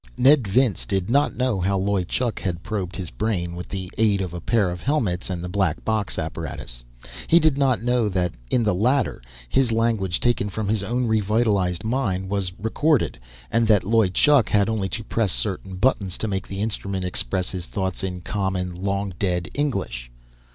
[0.17, 4.19] Ned Vince did not know how Loy Chuk had probed his brain, with the aid
[4.19, 6.83] of a pair of helmets, and the black box apparatus.
[7.27, 11.83] He did not know that in the latter, his language, taken from his own revitalized
[11.83, 13.19] mind, was recorded,
[13.51, 17.49] and that Loy Chuk had only to press certain buttons to make the instrument express
[17.51, 20.09] his thoughts in common, long dead English.